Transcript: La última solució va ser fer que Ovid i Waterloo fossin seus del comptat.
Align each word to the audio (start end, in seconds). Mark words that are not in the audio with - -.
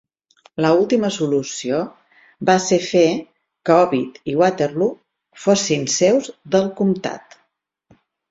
La 0.65 0.69
última 0.77 1.09
solució 1.17 1.81
va 2.49 2.55
ser 2.67 2.79
fer 2.85 3.03
que 3.69 3.77
Ovid 3.83 4.17
i 4.33 4.35
Waterloo 4.41 5.39
fossin 5.45 5.85
seus 5.99 6.31
del 6.57 6.67
comptat. 6.83 7.37